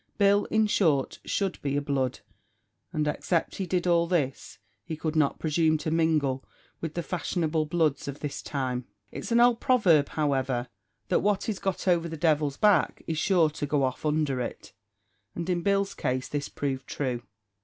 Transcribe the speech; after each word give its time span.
Bill, 0.17 0.45
in 0.45 0.65
short, 0.65 1.19
should 1.25 1.61
be 1.61 1.77
a 1.77 1.81
blood, 1.83 2.21
and 2.91 3.07
except 3.07 3.57
he 3.57 3.67
did 3.67 3.85
all 3.85 4.07
this, 4.07 4.57
he 4.83 4.97
could 4.97 5.15
not 5.15 5.37
presume 5.37 5.77
to 5.77 5.91
mingle 5.91 6.43
with 6.79 6.95
the 6.95 7.03
fashionable 7.03 7.67
bloods 7.67 8.07
of 8.07 8.23
his 8.23 8.41
time. 8.41 8.85
It's 9.11 9.31
an 9.31 9.39
old 9.39 9.59
proverb, 9.59 10.09
however, 10.09 10.69
that 11.09 11.19
"what 11.19 11.47
is 11.47 11.59
got 11.59 11.87
over 11.87 12.09
the 12.09 12.17
devil's 12.17 12.57
back 12.57 13.03
is 13.05 13.19
sure 13.19 13.51
to 13.51 13.67
go 13.67 13.83
off 13.83 14.03
under 14.03 14.39
it;" 14.41 14.73
and 15.35 15.47
in 15.47 15.61
Bill's 15.61 15.93
case 15.93 16.27
this 16.27 16.49
proved 16.49 16.87
true. 16.87 17.21